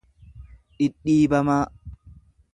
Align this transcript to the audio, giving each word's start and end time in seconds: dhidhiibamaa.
dhidhiibamaa. 0.75 1.63